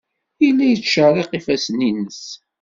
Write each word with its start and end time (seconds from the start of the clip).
Yella 0.43 0.65
yettcerriq 0.67 1.31
ifassen-nnes. 1.37 2.21